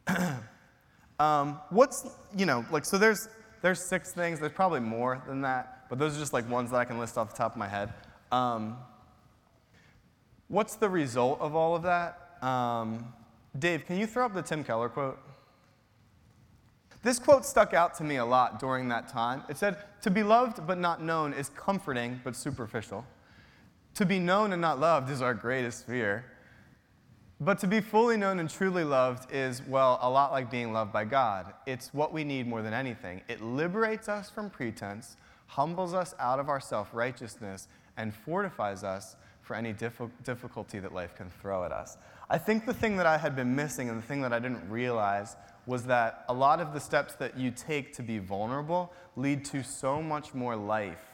[1.20, 3.28] um, what's, you know, like, so there's,
[3.62, 4.40] there's six things.
[4.40, 7.18] There's probably more than that but those are just like ones that I can list
[7.18, 7.92] off the top of my head.
[8.30, 8.78] Um,
[10.46, 12.42] what's the result of all of that?
[12.42, 13.12] Um,
[13.58, 15.18] Dave, can you throw up the Tim Keller quote?
[17.02, 19.42] This quote stuck out to me a lot during that time.
[19.48, 23.04] It said, To be loved but not known is comforting but superficial.
[23.94, 26.24] To be known and not loved is our greatest fear.
[27.42, 30.92] But to be fully known and truly loved is, well, a lot like being loved
[30.92, 31.54] by God.
[31.66, 33.22] It's what we need more than anything.
[33.28, 39.16] It liberates us from pretense, humbles us out of our self righteousness, and fortifies us
[39.40, 41.96] for any difficulty that life can throw at us.
[42.28, 44.68] I think the thing that I had been missing and the thing that I didn't
[44.68, 45.34] realize
[45.66, 49.62] was that a lot of the steps that you take to be vulnerable lead to
[49.62, 51.04] so much more life.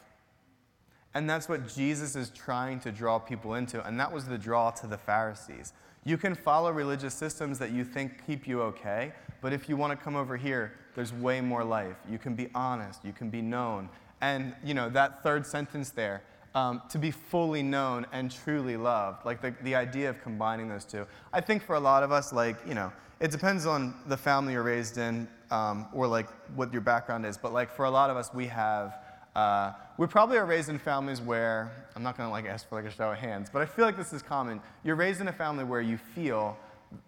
[1.14, 4.70] And that's what Jesus is trying to draw people into, and that was the draw
[4.72, 5.72] to the Pharisees.
[6.06, 9.90] You can follow religious systems that you think keep you okay, but if you want
[9.90, 11.96] to come over here, there's way more life.
[12.08, 13.90] You can be honest, you can be known,
[14.20, 16.22] and you know that third sentence there
[16.54, 20.84] um, to be fully known and truly loved like the, the idea of combining those
[20.84, 22.90] two i think for a lot of us like you know
[23.20, 27.36] it depends on the family you're raised in um, or like what your background is
[27.36, 28.98] but like for a lot of us we have
[29.36, 32.74] uh, we probably are raised in families where i'm not going to like ask for
[32.74, 35.28] like a show of hands but i feel like this is common you're raised in
[35.28, 36.56] a family where you feel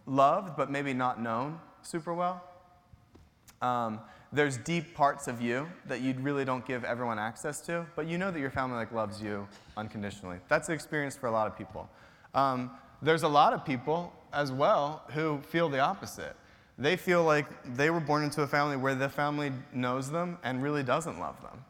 [0.07, 2.45] loved but maybe not known super well
[3.63, 4.01] um,
[4.33, 8.19] there's deep parts of you that you really don't give everyone access to, but you
[8.19, 10.37] know that your family like loves you unconditionally.
[10.49, 11.89] That's the experience for a lot of people.
[12.35, 16.37] Um, there's a lot of people as well who feel the opposite.
[16.77, 20.63] They feel like they were born into a family where the family knows them and
[20.63, 21.65] really doesn't love them.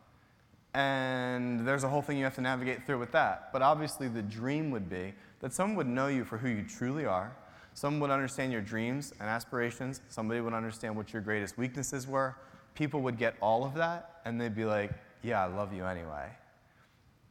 [0.74, 3.52] And there's a whole thing you have to navigate through with that.
[3.52, 7.06] But obviously, the dream would be that someone would know you for who you truly
[7.06, 7.34] are,
[7.74, 12.36] someone would understand your dreams and aspirations, somebody would understand what your greatest weaknesses were,
[12.74, 14.90] people would get all of that and they'd be like,
[15.22, 16.28] yeah, I love you anyway.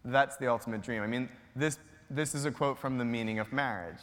[0.04, 1.02] That's the ultimate dream.
[1.02, 4.00] I mean, this, this is a quote from the meaning of marriage.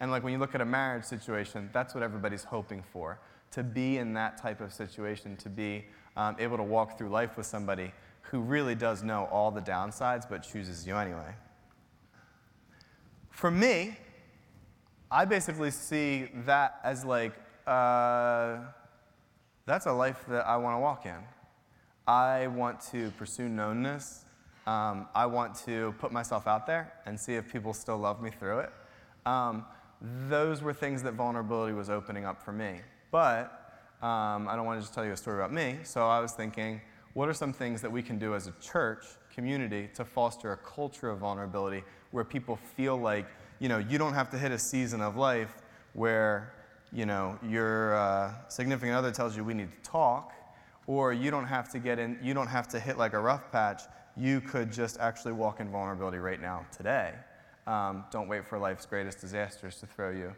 [0.00, 3.18] And like when you look at a marriage situation, that's what everybody's hoping for.
[3.52, 5.84] To be in that type of situation, to be
[6.16, 7.92] um, able to walk through life with somebody
[8.30, 11.34] who really does know all the downsides but chooses you anyway.
[13.30, 13.96] For me,
[15.10, 17.34] I basically see that as like,
[17.66, 18.58] uh,
[19.66, 21.18] that's a life that I want to walk in.
[22.06, 24.24] I want to pursue knownness.
[24.66, 28.30] Um, I want to put myself out there and see if people still love me
[28.30, 28.72] through it.
[29.24, 29.64] Um,
[30.28, 32.80] those were things that vulnerability was opening up for me.
[33.10, 33.66] But
[34.02, 36.32] um, I don't want to just tell you a story about me, so I was
[36.32, 36.80] thinking,
[37.16, 40.56] what are some things that we can do as a church community to foster a
[40.58, 43.26] culture of vulnerability where people feel like,
[43.58, 45.56] you know, you don't have to hit a season of life
[45.94, 46.52] where,
[46.92, 50.34] you know, your uh, significant other tells you we need to talk,
[50.86, 53.50] or you don't have to get in, you don't have to hit like a rough
[53.50, 53.84] patch.
[54.14, 57.14] You could just actually walk in vulnerability right now, today.
[57.66, 60.34] Um, don't wait for life's greatest disasters to throw you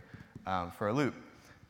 [0.47, 1.17] um, for a loop.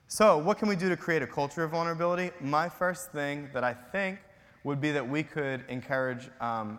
[0.07, 2.31] So, what can we do to create a culture of vulnerability?
[2.43, 4.19] My first thing that I think
[4.65, 6.79] would be that we could encourage um,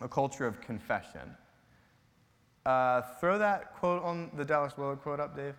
[0.00, 1.34] a culture of confession.
[2.66, 5.54] Uh, throw that quote on the Dallas Willard quote up, Dave.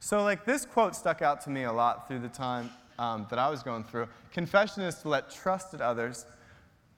[0.00, 3.38] So, like, this quote stuck out to me a lot through the time um, that
[3.38, 4.08] I was going through.
[4.32, 6.26] Confession is to let trusted others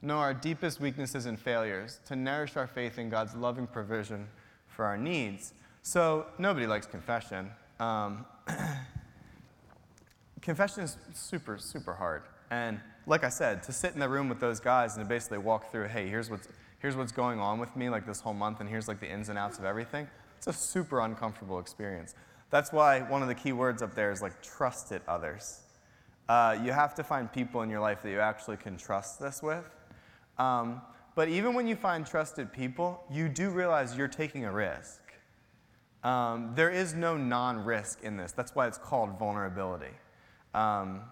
[0.03, 4.27] know our deepest weaknesses and failures, to nourish our faith in God's loving provision
[4.67, 5.53] for our needs.
[5.83, 7.51] So, nobody likes confession.
[7.79, 8.25] Um,
[10.41, 12.23] confession is super, super hard.
[12.51, 15.39] And like I said, to sit in the room with those guys and to basically
[15.39, 16.47] walk through, hey, here's what's,
[16.79, 19.29] here's what's going on with me like this whole month, and here's like the ins
[19.29, 20.07] and outs of everything,
[20.39, 22.15] it's a super uncomfortable experience.
[22.51, 25.63] That's why one of the key words up there is like trusted others.
[26.29, 29.43] Uh, you have to find people in your life that you actually can trust this
[29.43, 29.65] with.
[30.39, 30.81] Um,
[31.17, 35.03] but even when you find trusted people, you do realize you're taking a risk.
[36.05, 38.31] Um, there is no non risk in this.
[38.31, 39.95] That's why it's called vulnerability.
[40.55, 41.03] Um,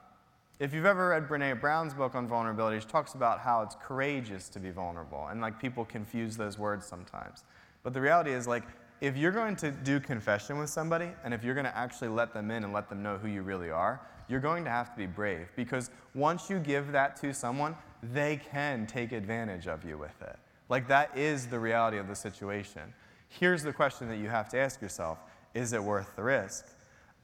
[0.61, 4.49] if you've ever read Brene Brown's book on vulnerability, she talks about how it's courageous
[4.51, 5.29] to be vulnerable.
[5.31, 7.45] And like people confuse those words sometimes.
[7.85, 8.65] But the reality is, like,
[9.01, 12.35] if you're going to do confession with somebody, and if you're going to actually let
[12.35, 14.99] them in and let them know who you really are, you're going to have to
[14.99, 15.49] be brave.
[15.55, 20.37] Because once you give that to someone, they can take advantage of you with it.
[20.69, 22.83] Like, that is the reality of the situation.
[23.29, 25.19] Here's the question that you have to ask yourself
[25.55, 26.67] Is it worth the risk?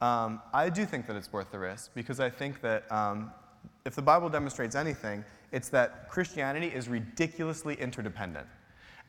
[0.05, 3.31] Um, I do think that it's worth the risk because I think that um,
[3.85, 8.45] if the Bible demonstrates anything, it's that Christianity is ridiculously interdependent.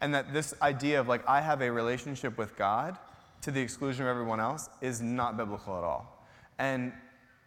[0.01, 2.97] And that this idea of like, I have a relationship with God
[3.43, 6.27] to the exclusion of everyone else is not biblical at all.
[6.59, 6.95] And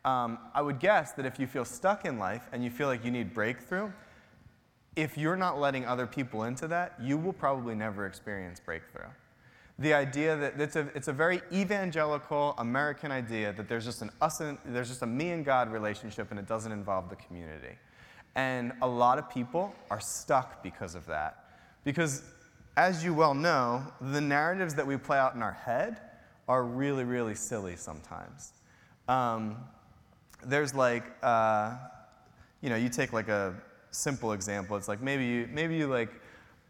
[0.05, 3.03] um, I would guess that if you feel stuck in life and you feel like
[3.03, 3.91] you need breakthrough,
[4.95, 9.09] if you're not letting other people into that, you will probably never experience breakthrough
[9.79, 14.11] the idea that it's a, it's a very evangelical American idea that there's just an
[14.21, 17.77] us and, there's just a me and God relationship and it doesn't involve the community.
[18.35, 21.45] And a lot of people are stuck because of that.
[21.85, 22.23] Because
[22.75, 26.01] as you well know, the narratives that we play out in our head
[26.49, 28.53] are really, really silly sometimes.
[29.07, 29.57] Um,
[30.45, 31.77] there's like, uh,
[32.61, 33.55] you know, you take like a
[33.91, 34.75] simple example.
[34.75, 36.11] It's like maybe you, maybe you like,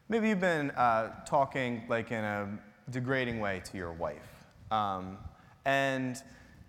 [0.09, 2.47] maybe you've been uh, talking like in a
[2.91, 4.45] degrading way to your wife.
[4.71, 5.17] Um,
[5.65, 6.21] and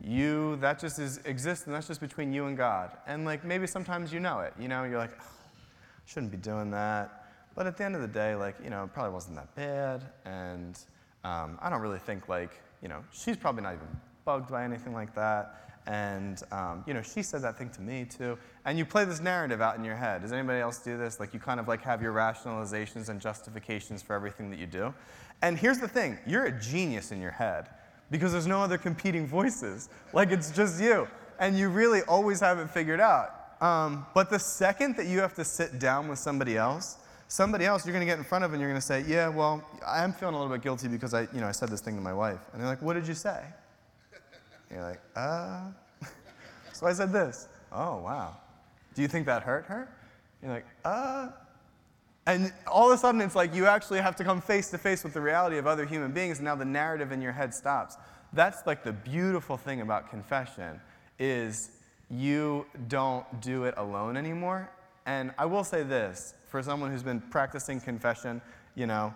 [0.02, 2.90] you, that just is, exists, and that's just between you and God.
[3.06, 4.54] And like maybe sometimes you know it.
[4.58, 5.24] You know, you're like, oh,
[6.06, 7.26] shouldn't be doing that.
[7.54, 10.04] But at the end of the day, like, you know, it probably wasn't that bad.
[10.24, 10.78] And
[11.24, 13.88] um, I don't really think like, you know, she's probably not even
[14.24, 15.56] bugged by anything like that.
[15.86, 18.38] And, um, you know, she said that thing to me too.
[18.64, 20.22] And you play this narrative out in your head.
[20.22, 21.18] Does anybody else do this?
[21.18, 24.94] Like you kind of like have your rationalizations and justifications for everything that you do.
[25.42, 27.68] And here's the thing you're a genius in your head
[28.10, 29.88] because there's no other competing voices.
[30.12, 31.08] Like it's just you.
[31.38, 33.62] And you really always have it figured out.
[33.62, 36.98] Um, but the second that you have to sit down with somebody else,
[37.28, 39.28] somebody else you're going to get in front of and you're going to say, yeah,
[39.28, 41.80] well, I am feeling a little bit guilty because I, you know, I said this
[41.80, 42.40] thing to my wife.
[42.52, 43.42] And they're like, what did you say?
[44.68, 45.66] And you're like, uh.
[46.72, 47.48] so I said this.
[47.72, 48.36] Oh, wow.
[48.94, 49.88] Do you think that hurt her?
[50.42, 51.28] You're like, uh.
[52.26, 55.02] And all of a sudden, it's like you actually have to come face to face
[55.02, 57.96] with the reality of other human beings, and now the narrative in your head stops.
[58.32, 60.80] That's like the beautiful thing about confession
[61.18, 61.70] is
[62.10, 64.70] you don't do it alone anymore.
[65.06, 68.40] And I will say this, for someone who's been practicing confession,
[68.74, 69.14] you know,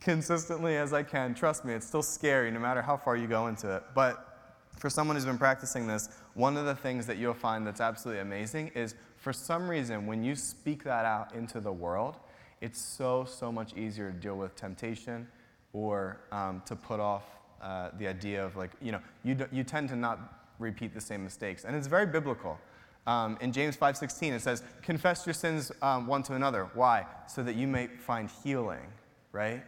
[0.00, 3.46] consistently as I can, trust me, it's still scary no matter how far you go
[3.46, 3.82] into it.
[3.94, 4.28] But
[4.76, 8.20] for someone who's been practicing this, one of the things that you'll find that's absolutely
[8.20, 12.16] amazing is for some reason, when you speak that out into the world,
[12.60, 15.28] it's so, so much easier to deal with temptation
[15.72, 17.22] or um, to put off
[17.62, 21.22] uh, the idea of like, you know, you, you tend to not repeat the same
[21.22, 21.64] mistakes.
[21.64, 22.58] And it's very biblical.
[23.06, 26.68] Um, in James 5.16, it says, confess your sins um, one to another.
[26.74, 27.06] Why?
[27.28, 28.88] So that you may find healing,
[29.30, 29.62] right?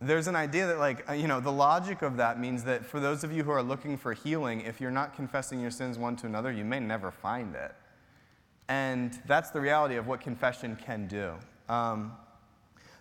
[0.00, 2.98] There's an idea that, like, uh, you know, the logic of that means that for
[2.98, 6.16] those of you who are looking for healing, if you're not confessing your sins one
[6.16, 7.72] to another, you may never find it.
[8.68, 11.32] And that's the reality of what confession can do.
[11.68, 12.12] Um,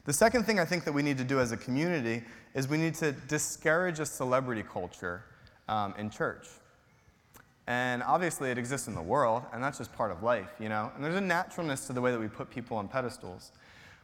[0.05, 2.77] the second thing I think that we need to do as a community is we
[2.77, 5.23] need to discourage a celebrity culture
[5.67, 6.47] um, in church.
[7.67, 10.89] And obviously, it exists in the world, and that's just part of life, you know?
[10.95, 13.51] And there's a naturalness to the way that we put people on pedestals.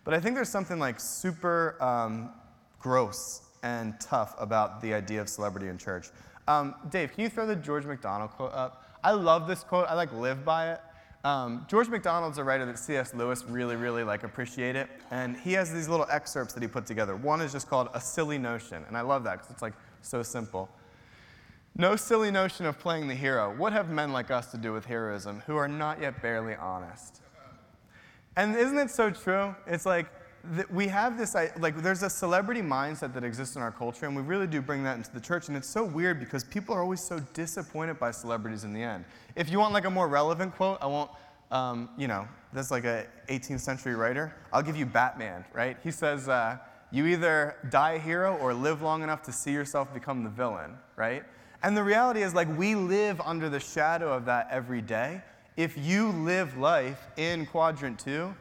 [0.03, 2.31] But I think there's something like super um,
[2.79, 6.09] gross and tough about the idea of celebrity in church.
[6.49, 8.83] Um, Dave, can you throw the George MacDonald quote up?
[9.01, 9.87] I love this quote.
[9.87, 10.81] I like live by it.
[11.23, 13.13] Um, George MacDonald's a writer that C.S.
[13.13, 16.85] Lewis really, really like appreciate it, and he has these little excerpts that he put
[16.85, 17.15] together.
[17.15, 20.21] One is just called "A Silly Notion," and I love that because it's like so
[20.21, 20.69] simple.
[21.75, 23.55] No silly notion of playing the hero.
[23.55, 27.21] What have men like us to do with heroism who are not yet barely honest?
[28.35, 29.55] And isn't it so true?
[29.65, 30.07] It's like
[30.69, 34.21] we have this, like, there's a celebrity mindset that exists in our culture, and we
[34.21, 35.47] really do bring that into the church.
[35.47, 39.05] And it's so weird because people are always so disappointed by celebrities in the end.
[39.35, 41.09] If you want like a more relevant quote, I won't,
[41.51, 44.35] um, you know, that's like a 18th century writer.
[44.51, 45.77] I'll give you Batman, right?
[45.81, 46.57] He says, uh,
[46.91, 50.77] you either die a hero or live long enough to see yourself become the villain,
[50.97, 51.23] right?
[51.63, 55.21] And the reality is, like, we live under the shadow of that every day.
[55.55, 58.35] If you live life in quadrant two,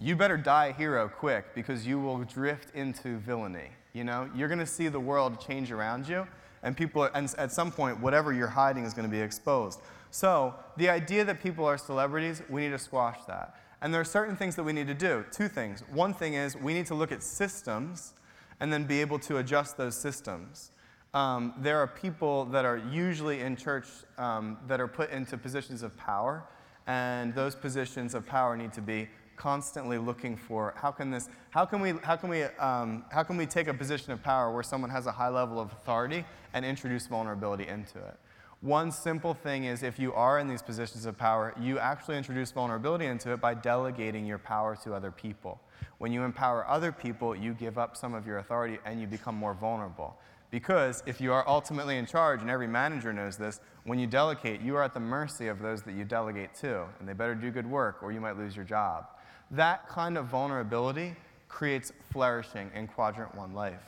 [0.00, 3.70] you better die a hero quick because you will drift into villainy.
[3.92, 6.26] You know, you're going to see the world change around you,
[6.62, 9.80] and people, and at some point, whatever you're hiding is going to be exposed.
[10.10, 13.56] So, the idea that people are celebrities, we need to squash that.
[13.82, 15.24] And there are certain things that we need to do.
[15.30, 15.82] Two things.
[15.92, 18.14] One thing is we need to look at systems
[18.60, 20.70] and then be able to adjust those systems.
[21.12, 23.86] Um, there are people that are usually in church
[24.16, 26.44] um, that are put into positions of power,
[26.86, 31.64] and those positions of power need to be constantly looking for how can this how
[31.64, 34.62] can we how can we um, how can we take a position of power where
[34.62, 38.16] someone has a high level of authority and introduce vulnerability into it?
[38.60, 42.50] One simple thing is if you are in these positions of power you actually introduce
[42.50, 45.60] vulnerability into it by delegating your power to other people.
[45.98, 49.34] When you empower other people you give up some of your authority and you become
[49.34, 50.18] more vulnerable.
[50.54, 54.60] Because if you are ultimately in charge, and every manager knows this, when you delegate,
[54.60, 57.50] you are at the mercy of those that you delegate to, and they better do
[57.50, 59.06] good work or you might lose your job.
[59.54, 61.14] That kind of vulnerability
[61.48, 63.82] creates flourishing in quadrant one life.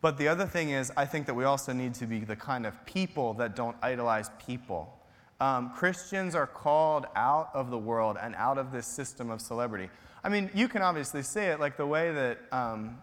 [0.00, 2.66] But the other thing is, I think that we also need to be the kind
[2.66, 4.92] of people that don't idolize people.
[5.38, 9.90] Um, Christians are called out of the world and out of this system of celebrity.
[10.24, 12.98] I mean, you can obviously see it like the way that um,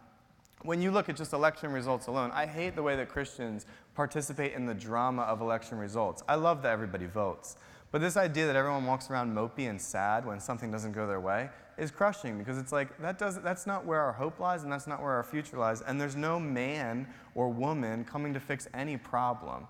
[0.63, 3.65] when you look at just election results alone, I hate the way that Christians
[3.95, 6.21] participate in the drama of election results.
[6.27, 7.55] I love that everybody votes.
[7.91, 11.21] But this idea that everyone walks around mopey and sad when something doesn't go their
[11.21, 14.71] way is crushing because it's like that does, that's not where our hope lies and
[14.71, 15.81] that's not where our future lies.
[15.81, 19.67] And there's no man or woman coming to fix any problem.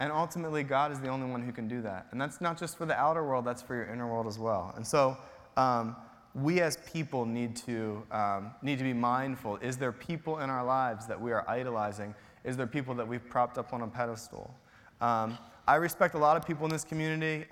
[0.00, 2.08] And ultimately, God is the only one who can do that.
[2.10, 4.72] And that's not just for the outer world, that's for your inner world as well.
[4.76, 5.16] And so,
[5.56, 5.94] um,
[6.34, 9.58] we as people need to, um, need to be mindful.
[9.58, 12.14] Is there people in our lives that we are idolizing?
[12.44, 14.52] Is there people that we've propped up on a pedestal?
[15.00, 17.44] Um, I respect a lot of people in this community.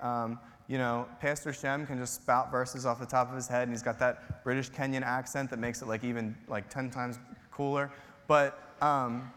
[0.71, 3.71] You know, Pastor Shem can just spout verses off the top of his head, and
[3.71, 7.19] he's got that British Kenyan accent that makes it like even like 10 times
[7.51, 7.91] cooler.
[8.25, 9.29] But, um,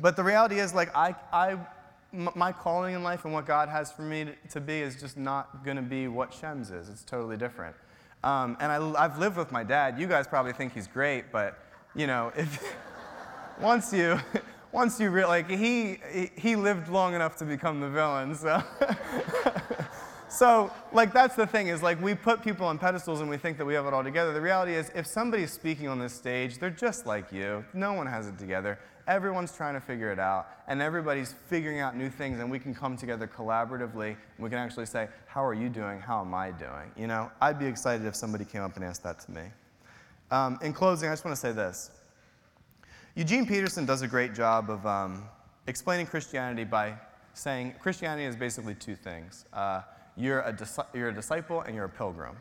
[0.00, 1.58] but the reality is, like, I, I,
[2.12, 5.64] my calling in life and what God has for me to, be is just not
[5.64, 6.88] going to be what Shem's is.
[6.88, 7.74] It's totally different.
[8.22, 9.98] Um, and I, I've lived with my dad.
[9.98, 11.58] You guys probably think he's great, but,
[11.96, 12.62] you know, if
[13.60, 14.16] once you
[14.70, 15.98] once you like, he,
[16.36, 18.62] he lived long enough to become the villain, so.
[20.32, 23.58] so, like, that's the thing is, like, we put people on pedestals and we think
[23.58, 24.32] that we have it all together.
[24.32, 27.62] The reality is, if somebody's speaking on this stage, they're just like you.
[27.74, 28.78] No one has it together.
[29.06, 32.74] Everyone's trying to figure it out, and everybody's figuring out new things, and we can
[32.74, 36.00] come together collaboratively, and we can actually say, How are you doing?
[36.00, 36.90] How am I doing?
[36.96, 39.42] You know, I'd be excited if somebody came up and asked that to me.
[40.30, 41.90] Um, in closing, I just want to say this.
[43.16, 45.24] Eugene Peterson does a great job of um,
[45.66, 46.94] explaining Christianity by
[47.34, 49.44] saying Christianity is basically two things.
[49.52, 49.82] Uh,
[50.16, 50.56] you're, a
[50.94, 52.36] you're a disciple and you're a pilgrim.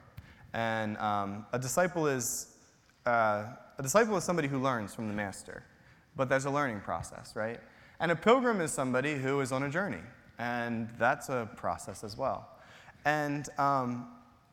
[0.53, 2.47] And um, a disciple is
[3.05, 3.45] uh,
[3.77, 5.63] a disciple is somebody who learns from the master,
[6.15, 7.59] but there's a learning process, right?
[7.99, 10.01] And a pilgrim is somebody who is on a journey,
[10.37, 12.47] and that's a process as well.
[13.05, 14.07] And um,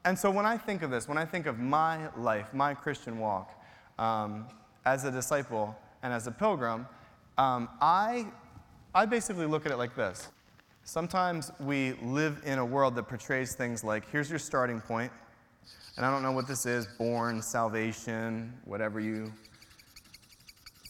[0.04, 3.18] and so when I think of this, when I think of my life, my Christian
[3.18, 3.52] walk,
[3.98, 4.46] um,
[4.86, 6.86] as a disciple and as a pilgrim,
[7.36, 8.26] um, I,
[8.94, 10.28] I basically look at it like this.
[10.88, 15.12] Sometimes we live in a world that portrays things like here's your starting point,
[15.98, 19.30] and I don't know what this is born, salvation, whatever you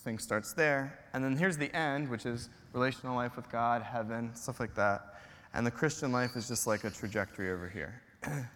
[0.04, 0.96] think starts there.
[1.14, 5.16] And then here's the end, which is relational life with God, heaven, stuff like that.
[5.52, 8.00] And the Christian life is just like a trajectory over here.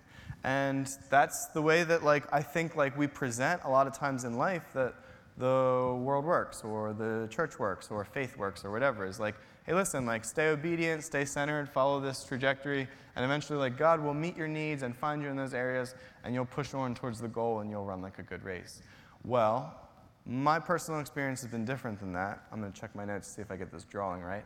[0.45, 4.23] and that's the way that like I think like we present a lot of times
[4.23, 4.95] in life that
[5.39, 9.35] the world works or the church works or faith works or whatever is like
[9.67, 14.15] hey listen like stay obedient stay centered follow this trajectory and eventually like god will
[14.15, 15.95] meet your needs and find you in those areas
[16.25, 18.83] and you'll push on towards the goal and you'll run like a good race.
[19.25, 19.75] Well
[20.25, 22.45] my personal experience has been different than that.
[22.53, 24.45] I'm going to check my notes to see if i get this drawing right.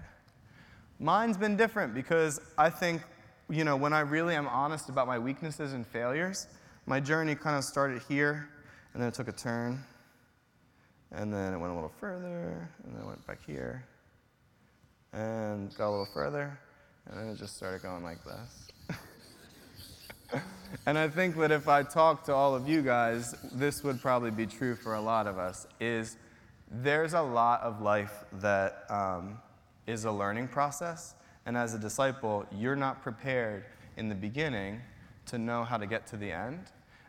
[0.98, 3.02] Mine's been different because i think
[3.48, 6.48] you know when i really am honest about my weaknesses and failures
[6.86, 8.48] my journey kind of started here
[8.92, 9.84] and then it took a turn
[11.12, 13.84] and then it went a little further, and then it went back here,
[15.16, 16.58] and got a little further,
[17.06, 18.68] and then it just started going like this.
[20.86, 24.30] and I think that if I talk to all of you guys, this would probably
[24.30, 26.16] be true for a lot of us, is
[26.70, 29.38] there's a lot of life that um,
[29.86, 31.14] is a learning process.
[31.46, 33.64] And as a disciple, you're not prepared
[33.96, 34.80] in the beginning
[35.26, 36.60] to know how to get to the end.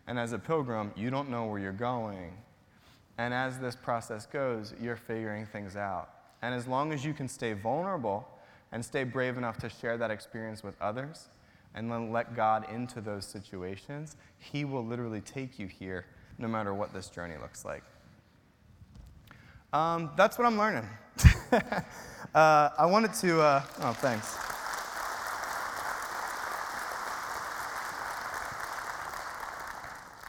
[0.07, 2.33] And as a pilgrim, you don't know where you're going
[3.17, 6.09] and as this process goes, you're figuring things out.
[6.41, 8.27] And as long as you can stay vulnerable
[8.71, 11.29] and stay brave enough to share that experience with others
[11.73, 16.05] and then let God into those situations, He will literally take you here
[16.37, 17.83] no matter what this journey looks like.
[19.73, 20.87] Um, that's what I'm learning.
[21.51, 24.56] uh, I wanted to, uh, oh, thanks.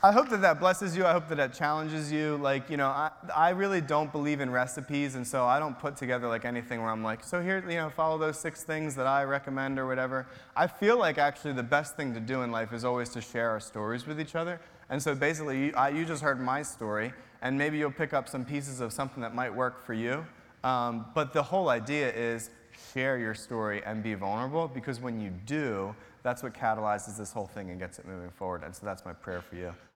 [0.00, 1.04] I hope that that blesses you.
[1.04, 2.36] I hope that that challenges you.
[2.36, 5.96] Like, you know, I, I really don't believe in recipes, and so I don't put
[5.96, 9.08] together like anything where I'm like, so here, you know, follow those six things that
[9.08, 10.28] I recommend or whatever.
[10.54, 13.50] I feel like actually the best thing to do in life is always to share
[13.50, 14.60] our stories with each other.
[14.88, 18.28] And so basically, you, I, you just heard my story, and maybe you'll pick up
[18.28, 20.24] some pieces of something that might work for you.
[20.62, 22.50] Um, but the whole idea is
[22.94, 25.92] share your story and be vulnerable because when you do,
[26.22, 28.62] that's what catalyzes this whole thing and gets it moving forward.
[28.62, 29.74] And so that's my prayer for you.